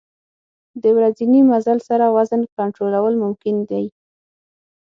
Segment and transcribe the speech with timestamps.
[0.81, 3.85] د ورځني مزل سره وزن کنټرول ممکن دی.